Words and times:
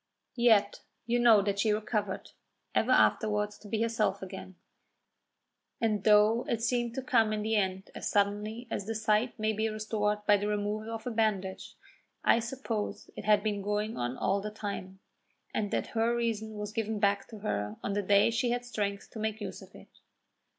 Yet 0.37 0.81
you 1.05 1.19
know 1.19 1.43
that 1.43 1.59
she 1.59 1.71
recovered, 1.71 2.31
ever 2.73 2.89
afterwards 2.91 3.59
to 3.59 3.67
be 3.67 3.83
herself 3.83 4.23
again; 4.23 4.55
and 5.79 6.03
though 6.05 6.43
it 6.49 6.63
seemed 6.63 6.95
to 6.95 7.03
come 7.03 7.31
in 7.31 7.43
the 7.43 7.55
end 7.55 7.91
as 7.93 8.09
suddenly 8.09 8.67
as 8.71 8.87
the 8.87 8.95
sight 8.95 9.37
may 9.37 9.53
be 9.53 9.69
restored 9.69 10.25
by 10.25 10.37
the 10.37 10.47
removal 10.47 10.91
of 10.91 11.05
a 11.05 11.11
bandage, 11.11 11.75
I 12.23 12.39
suppose 12.39 13.11
it 13.15 13.25
had 13.25 13.43
been 13.43 13.61
going 13.61 13.95
on 13.95 14.17
all 14.17 14.41
the 14.41 14.49
time, 14.49 14.99
and 15.53 15.69
that 15.69 15.85
her 15.93 16.15
reason 16.15 16.57
was 16.57 16.71
given 16.71 16.97
back 16.97 17.27
to 17.27 17.37
her 17.41 17.75
on 17.83 17.93
the 17.93 18.01
day 18.01 18.31
she 18.31 18.49
had 18.49 18.65
strength 18.65 19.11
to 19.11 19.19
make 19.19 19.39
use 19.39 19.61
of 19.61 19.75
it. 19.75 19.99